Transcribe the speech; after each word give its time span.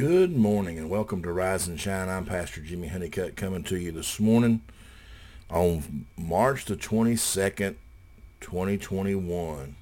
Good 0.00 0.34
morning 0.34 0.78
and 0.78 0.88
welcome 0.88 1.22
to 1.24 1.30
Rise 1.30 1.68
and 1.68 1.78
Shine. 1.78 2.08
I'm 2.08 2.24
Pastor 2.24 2.62
Jimmy 2.62 2.88
Honeycutt 2.88 3.36
coming 3.36 3.62
to 3.64 3.76
you 3.76 3.92
this 3.92 4.18
morning 4.18 4.62
on 5.50 6.06
March 6.16 6.64
the 6.64 6.74
22nd, 6.74 7.74
2021. 8.40 9.76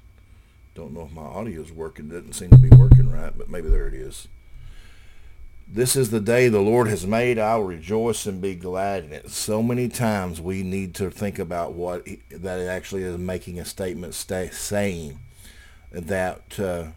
Don't 0.75 0.93
know 0.93 1.03
if 1.03 1.13
my 1.13 1.21
audio 1.21 1.61
is 1.61 1.71
working. 1.71 2.07
It 2.07 2.15
doesn't 2.15 2.33
seem 2.33 2.49
to 2.49 2.57
be 2.57 2.67
working 2.67 3.09
right, 3.09 3.31
but 3.37 3.49
maybe 3.49 3.69
there 3.69 3.87
it 3.87 3.93
is. 3.93 4.27
This 5.65 5.95
is 5.95 6.09
the 6.09 6.19
day 6.19 6.49
the 6.49 6.59
Lord 6.59 6.89
has 6.89 7.07
made. 7.07 7.39
I 7.39 7.55
will 7.55 7.63
rejoice 7.63 8.25
and 8.25 8.41
be 8.41 8.55
glad 8.55 9.05
in 9.05 9.13
it. 9.13 9.29
So 9.29 9.63
many 9.63 9.87
times 9.87 10.41
we 10.41 10.63
need 10.63 10.95
to 10.95 11.09
think 11.09 11.39
about 11.39 11.75
what 11.75 12.05
that 12.29 12.59
it 12.59 12.67
actually 12.67 13.03
is 13.03 13.17
making 13.17 13.57
a 13.57 13.63
statement 13.63 14.13
saying 14.15 15.17
that 15.93 16.59
uh, 16.59 16.87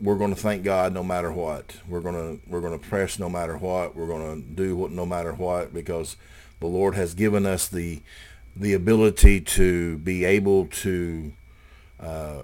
we're 0.00 0.16
going 0.16 0.34
to 0.34 0.40
thank 0.40 0.62
God 0.62 0.92
no 0.92 1.02
matter 1.02 1.32
what. 1.32 1.76
We're 1.88 2.00
going 2.00 2.14
to 2.14 2.50
we're 2.50 2.60
going 2.60 2.78
to 2.78 2.88
press 2.88 3.18
no 3.18 3.28
matter 3.28 3.56
what. 3.56 3.96
We're 3.96 4.06
going 4.06 4.42
to 4.42 4.48
do 4.48 4.76
what 4.76 4.90
no 4.90 5.04
matter 5.06 5.32
what 5.32 5.74
because 5.74 6.16
the 6.60 6.66
Lord 6.66 6.94
has 6.94 7.14
given 7.14 7.46
us 7.46 7.68
the 7.68 8.02
the 8.54 8.74
ability 8.74 9.40
to 9.40 9.98
be 9.98 10.24
able 10.24 10.66
to 10.66 11.32
uh, 11.98 12.42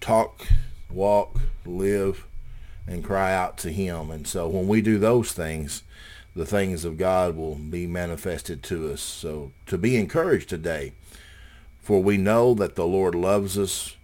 talk, 0.00 0.46
walk, 0.90 1.40
live, 1.64 2.26
and 2.86 3.04
cry 3.04 3.32
out 3.32 3.58
to 3.58 3.70
Him. 3.70 4.10
And 4.10 4.26
so 4.26 4.48
when 4.48 4.68
we 4.68 4.80
do 4.80 4.98
those 4.98 5.32
things, 5.32 5.82
the 6.34 6.46
things 6.46 6.84
of 6.84 6.96
God 6.96 7.36
will 7.36 7.56
be 7.56 7.86
manifested 7.86 8.62
to 8.64 8.92
us. 8.92 9.00
So 9.00 9.52
to 9.66 9.78
be 9.78 9.96
encouraged 9.96 10.48
today, 10.48 10.92
for 11.80 12.02
we 12.02 12.16
know 12.16 12.54
that 12.54 12.76
the 12.76 12.86
Lord 12.86 13.14
loves 13.14 13.58
us 13.58 13.96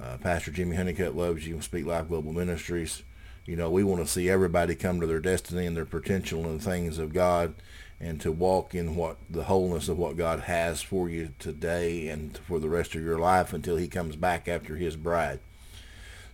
uh, 0.00 0.16
Pastor 0.18 0.50
Jimmy 0.50 0.76
Honeycutt 0.76 1.16
loves 1.16 1.46
you. 1.46 1.60
Speak 1.60 1.86
Life 1.86 2.08
Global 2.08 2.32
Ministries. 2.32 3.02
You 3.46 3.56
know, 3.56 3.70
we 3.70 3.82
want 3.82 4.00
to 4.00 4.10
see 4.10 4.28
everybody 4.30 4.74
come 4.74 5.00
to 5.00 5.06
their 5.06 5.20
destiny 5.20 5.66
and 5.66 5.76
their 5.76 5.84
potential 5.84 6.44
and 6.44 6.62
things 6.62 6.98
of 6.98 7.12
God 7.12 7.54
and 8.00 8.20
to 8.20 8.32
walk 8.32 8.74
in 8.74 8.96
what 8.96 9.16
the 9.30 9.44
wholeness 9.44 9.88
of 9.88 9.96
what 9.98 10.16
God 10.16 10.40
has 10.40 10.82
for 10.82 11.08
you 11.08 11.30
today 11.38 12.08
and 12.08 12.36
for 12.36 12.58
the 12.58 12.68
rest 12.68 12.94
of 12.94 13.02
your 13.02 13.18
life 13.18 13.52
until 13.52 13.76
he 13.76 13.86
comes 13.86 14.16
back 14.16 14.48
after 14.48 14.76
his 14.76 14.96
bride. 14.96 15.38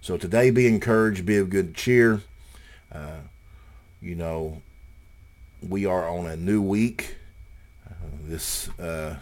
So 0.00 0.16
today 0.16 0.50
be 0.50 0.66
encouraged, 0.66 1.26
be 1.26 1.36
of 1.36 1.50
good 1.50 1.74
cheer. 1.74 2.22
Uh, 2.90 3.18
you 4.00 4.14
know, 4.14 4.62
we 5.66 5.84
are 5.84 6.08
on 6.08 6.26
a 6.26 6.36
new 6.36 6.62
week. 6.62 7.16
Uh, 7.86 7.94
this 8.22 8.68
uh, 8.78 9.16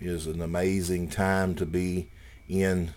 is 0.00 0.26
an 0.26 0.40
amazing 0.42 1.08
time 1.08 1.54
to 1.56 1.66
be 1.66 2.08
in 2.48 2.92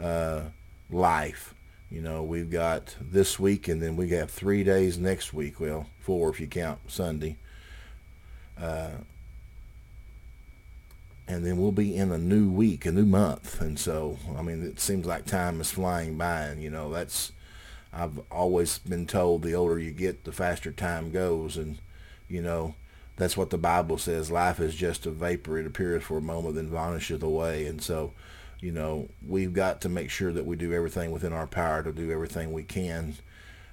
uh, 0.00 0.42
life. 0.90 1.54
You 1.90 2.00
know, 2.00 2.22
we've 2.22 2.50
got 2.50 2.96
this 3.00 3.38
week 3.38 3.68
and 3.68 3.80
then 3.80 3.96
we 3.96 4.08
have 4.10 4.30
three 4.30 4.64
days 4.64 4.98
next 4.98 5.32
week. 5.32 5.60
Well, 5.60 5.86
four 6.00 6.30
if 6.30 6.40
you 6.40 6.46
count 6.46 6.80
Sunday. 6.88 7.36
Uh, 8.60 8.90
and 11.26 11.44
then 11.44 11.56
we'll 11.56 11.72
be 11.72 11.96
in 11.96 12.12
a 12.12 12.18
new 12.18 12.50
week, 12.50 12.84
a 12.84 12.92
new 12.92 13.06
month. 13.06 13.60
And 13.60 13.78
so, 13.78 14.18
I 14.36 14.42
mean, 14.42 14.62
it 14.64 14.78
seems 14.78 15.06
like 15.06 15.24
time 15.24 15.60
is 15.60 15.70
flying 15.70 16.18
by. 16.18 16.42
And, 16.42 16.62
you 16.62 16.70
know, 16.70 16.90
that's, 16.90 17.32
I've 17.92 18.20
always 18.30 18.78
been 18.78 19.06
told 19.06 19.42
the 19.42 19.54
older 19.54 19.78
you 19.78 19.92
get, 19.92 20.24
the 20.24 20.32
faster 20.32 20.70
time 20.70 21.10
goes. 21.10 21.56
And, 21.56 21.78
you 22.28 22.42
know, 22.42 22.74
that's 23.16 23.36
what 23.36 23.50
the 23.50 23.58
Bible 23.58 23.96
says. 23.96 24.30
Life 24.30 24.60
is 24.60 24.74
just 24.74 25.06
a 25.06 25.10
vapor. 25.10 25.58
It 25.58 25.66
appears 25.66 26.02
for 26.02 26.18
a 26.18 26.22
moment, 26.22 26.56
then 26.56 26.68
vanisheth 26.68 27.22
away. 27.22 27.66
And 27.66 27.80
so, 27.80 28.12
you 28.60 28.72
know, 28.72 29.08
we've 29.26 29.52
got 29.52 29.80
to 29.82 29.88
make 29.88 30.10
sure 30.10 30.32
that 30.32 30.46
we 30.46 30.56
do 30.56 30.72
everything 30.72 31.10
within 31.10 31.32
our 31.32 31.46
power 31.46 31.82
to 31.82 31.92
do 31.92 32.10
everything 32.10 32.52
we 32.52 32.62
can 32.62 33.14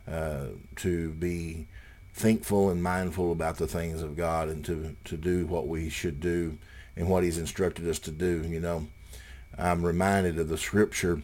uh, 0.10 0.48
to 0.78 1.12
be 1.12 1.68
thankful 2.14 2.70
and 2.70 2.84
mindful 2.84 3.32
about 3.32 3.58
the 3.58 3.68
things 3.68 4.02
of 4.02 4.18
God 4.18 4.50
and 4.50 4.66
to, 4.66 4.96
to 5.06 5.18
do 5.18 5.46
what 5.46 5.68
we 5.68 5.90
should 5.90 6.20
do 6.20 6.58
and 6.96 7.08
what 7.08 7.24
he's 7.24 7.38
instructed 7.38 7.88
us 7.88 8.00
to 8.00 8.12
do. 8.12 8.44
You 8.48 8.60
know, 8.60 8.88
I'm 9.58 9.86
reminded 9.86 10.38
of 10.38 10.50
the 10.50 10.58
scripture, 10.58 11.22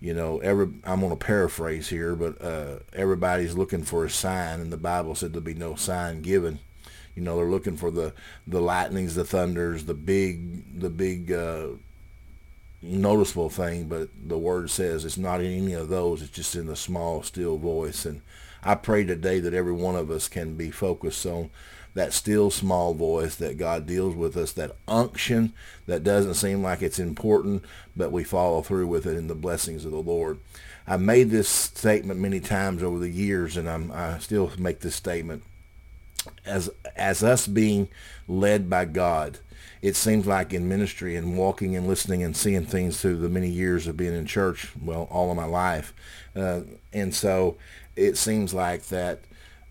you 0.00 0.14
know, 0.14 0.38
every, 0.38 0.68
I'm 0.84 1.00
going 1.00 1.10
to 1.10 1.16
paraphrase 1.16 1.88
here, 1.88 2.14
but 2.14 2.40
uh, 2.40 2.78
everybody's 2.92 3.56
looking 3.56 3.82
for 3.82 4.04
a 4.04 4.10
sign 4.10 4.60
and 4.60 4.72
the 4.72 4.76
Bible 4.76 5.14
said 5.14 5.32
there'll 5.32 5.44
be 5.44 5.54
no 5.54 5.74
sign 5.74 6.22
given. 6.22 6.60
You 7.16 7.22
know, 7.22 7.36
they're 7.36 7.46
looking 7.46 7.76
for 7.76 7.90
the, 7.90 8.12
the 8.46 8.60
lightnings, 8.60 9.16
the 9.16 9.24
thunders, 9.24 9.84
the 9.86 9.94
big, 9.94 10.80
the 10.80 10.90
big, 10.90 11.32
uh, 11.32 11.68
noticeable 12.82 13.50
thing, 13.50 13.84
but 13.84 14.08
the 14.26 14.38
word 14.38 14.70
says 14.70 15.04
it's 15.04 15.18
not 15.18 15.40
in 15.40 15.52
any 15.52 15.72
of 15.72 15.88
those. 15.88 16.22
It's 16.22 16.30
just 16.30 16.56
in 16.56 16.66
the 16.66 16.76
small, 16.76 17.22
still 17.22 17.58
voice. 17.58 18.04
And 18.04 18.22
I 18.62 18.74
pray 18.74 19.04
today 19.04 19.40
that 19.40 19.54
every 19.54 19.72
one 19.72 19.96
of 19.96 20.10
us 20.10 20.28
can 20.28 20.54
be 20.54 20.70
focused 20.70 21.24
on 21.26 21.50
that 21.94 22.12
still 22.12 22.50
small 22.50 22.94
voice 22.94 23.34
that 23.36 23.58
God 23.58 23.86
deals 23.86 24.14
with 24.14 24.36
us, 24.36 24.52
that 24.52 24.76
unction 24.86 25.52
that 25.86 26.04
doesn't 26.04 26.34
seem 26.34 26.62
like 26.62 26.82
it's 26.82 27.00
important, 27.00 27.64
but 27.96 28.12
we 28.12 28.22
follow 28.22 28.62
through 28.62 28.86
with 28.86 29.06
it 29.06 29.16
in 29.16 29.26
the 29.26 29.34
blessings 29.34 29.84
of 29.84 29.90
the 29.90 29.98
Lord. 29.98 30.38
I've 30.86 31.00
made 31.00 31.30
this 31.30 31.48
statement 31.48 32.20
many 32.20 32.40
times 32.40 32.82
over 32.82 32.98
the 32.98 33.10
years, 33.10 33.56
and 33.56 33.68
I'm, 33.68 33.90
I 33.92 34.18
still 34.18 34.52
make 34.58 34.80
this 34.80 34.94
statement. 34.94 35.42
As, 36.44 36.70
as 36.96 37.22
us 37.22 37.46
being 37.46 37.88
led 38.28 38.68
by 38.68 38.84
God, 38.84 39.38
it 39.82 39.96
seems 39.96 40.26
like 40.26 40.52
in 40.52 40.68
ministry 40.68 41.16
and 41.16 41.38
walking 41.38 41.74
and 41.74 41.86
listening 41.88 42.22
and 42.22 42.36
seeing 42.36 42.66
things 42.66 43.00
through 43.00 43.16
the 43.16 43.28
many 43.28 43.48
years 43.48 43.86
of 43.86 43.96
being 43.96 44.14
in 44.14 44.26
church, 44.26 44.70
well, 44.82 45.08
all 45.10 45.30
of 45.30 45.36
my 45.36 45.46
life. 45.46 45.94
Uh, 46.36 46.60
and 46.92 47.14
so 47.14 47.56
it 47.96 48.16
seems 48.16 48.52
like 48.52 48.84
that 48.84 49.20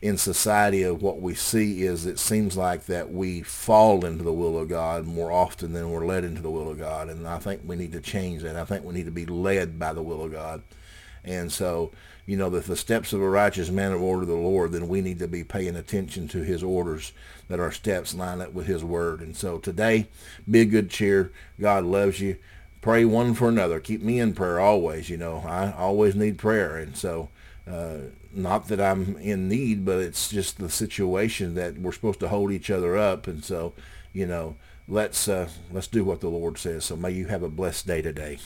in 0.01 0.17
society 0.17 0.81
of 0.81 1.01
what 1.01 1.21
we 1.21 1.35
see 1.35 1.83
is 1.83 2.05
it 2.05 2.17
seems 2.17 2.55
like 2.55 2.85
that 2.85 3.11
we 3.11 3.41
fall 3.41 4.05
into 4.05 4.23
the 4.23 4.33
will 4.33 4.57
of 4.57 4.69
God 4.69 5.05
more 5.05 5.31
often 5.31 5.73
than 5.73 5.91
we're 5.91 6.05
led 6.05 6.23
into 6.23 6.41
the 6.41 6.49
will 6.49 6.71
of 6.71 6.79
God. 6.79 7.09
And 7.09 7.27
I 7.27 7.37
think 7.37 7.61
we 7.65 7.75
need 7.75 7.91
to 7.91 8.01
change 8.01 8.41
that. 8.43 8.55
I 8.55 8.63
think 8.63 8.85
we 8.85 8.93
need 8.93 9.05
to 9.05 9.11
be 9.11 9.25
led 9.25 9.77
by 9.77 9.93
the 9.93 10.01
will 10.01 10.23
of 10.23 10.31
God. 10.31 10.61
And 11.23 11.51
so, 11.51 11.91
you 12.25 12.37
know, 12.37 12.53
if 12.55 12.67
the 12.67 12.75
steps 12.75 13.13
of 13.13 13.21
a 13.21 13.29
righteous 13.29 13.69
man 13.69 13.91
are 13.91 13.97
ordered 13.97 14.27
the 14.27 14.35
Lord, 14.35 14.71
then 14.71 14.87
we 14.87 15.01
need 15.01 15.19
to 15.19 15.27
be 15.27 15.43
paying 15.43 15.75
attention 15.75 16.27
to 16.29 16.43
his 16.43 16.63
orders, 16.63 17.11
that 17.47 17.59
our 17.59 17.71
steps 17.71 18.13
line 18.13 18.41
up 18.41 18.53
with 18.53 18.67
his 18.67 18.83
word. 18.83 19.21
And 19.21 19.35
so 19.35 19.57
today, 19.57 20.07
be 20.49 20.61
a 20.61 20.65
good 20.65 20.89
cheer. 20.89 21.31
God 21.59 21.85
loves 21.85 22.19
you. 22.19 22.37
Pray 22.81 23.03
one 23.03 23.33
for 23.33 23.49
another. 23.49 23.79
Keep 23.79 24.01
me 24.01 24.19
in 24.19 24.33
prayer 24.33 24.59
always. 24.59 25.09
You 25.09 25.17
know, 25.17 25.43
I 25.45 25.73
always 25.73 26.15
need 26.15 26.37
prayer. 26.37 26.77
And 26.77 26.95
so, 26.95 27.29
uh, 27.69 27.97
not 28.31 28.67
that 28.67 28.79
I'm 28.79 29.17
in 29.17 29.49
need, 29.49 29.85
but 29.85 29.99
it's 29.99 30.29
just 30.29 30.59
the 30.59 30.69
situation 30.69 31.55
that 31.55 31.77
we're 31.77 31.91
supposed 31.91 32.19
to 32.21 32.29
hold 32.29 32.51
each 32.51 32.69
other 32.69 32.97
up. 32.97 33.27
And 33.27 33.43
so, 33.43 33.73
you 34.13 34.25
know, 34.25 34.55
let's 34.87 35.27
uh, 35.27 35.49
let's 35.71 35.87
do 35.87 36.03
what 36.03 36.21
the 36.21 36.29
Lord 36.29 36.57
says. 36.57 36.85
So 36.85 36.95
may 36.95 37.11
you 37.11 37.27
have 37.27 37.43
a 37.43 37.49
blessed 37.49 37.87
day 37.87 38.01
today. 38.01 38.39